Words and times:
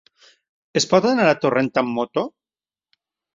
Es 0.79 0.87
pot 0.93 1.07
anar 1.09 1.27
a 1.33 1.35
Torrent 1.43 1.69
amb 1.83 1.93
moto? 1.99 2.25